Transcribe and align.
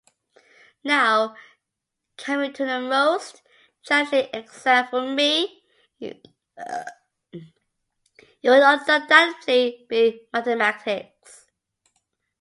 Now, 0.83 1.35
coming 2.17 2.53
to 2.53 2.65
the 2.65 2.79
most 2.81 3.43
challenging 3.83 4.29
exam 4.33 4.87
for 4.87 5.01
me, 5.07 5.61
it 5.99 6.27
would 7.31 7.43
undoubtedly 8.43 9.85
be 9.87 10.27
mathematics. 10.33 11.45